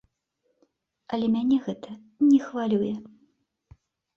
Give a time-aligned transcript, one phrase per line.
[1.17, 1.91] Але мяне гэта
[2.31, 2.91] не хвалюе.